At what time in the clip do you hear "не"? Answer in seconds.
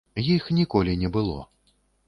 1.03-1.13